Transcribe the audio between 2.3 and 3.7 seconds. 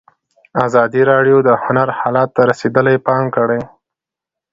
ته رسېدلي پام کړی.